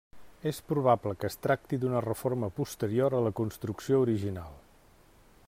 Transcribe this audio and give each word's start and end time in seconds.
És 0.51 0.59
probable 0.69 1.11
que 1.23 1.29
es 1.33 1.37
tracti 1.43 1.79
d'una 1.83 2.01
reforma 2.07 2.49
posterior 2.61 3.19
a 3.19 3.21
la 3.27 3.35
construcció 3.43 4.01
original. 4.09 4.59